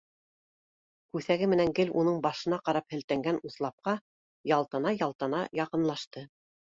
[1.17, 3.95] Күҫәге менән гел уның башына ҡарап һелтәнгән уҫлапҡа
[4.53, 6.25] ялтана-ялтана, яҡынлашты